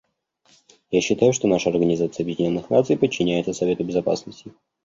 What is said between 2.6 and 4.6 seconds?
Наций подчиняется Совету Безопасности.